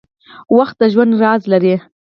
[0.57, 1.75] •وخت د ژوند راز لري.